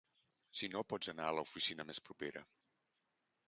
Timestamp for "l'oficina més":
1.41-2.03